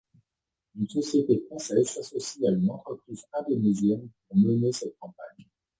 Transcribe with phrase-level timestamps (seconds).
[0.79, 5.45] Une société française s'associe à une entreprise indonésienne pour mener cette campagne.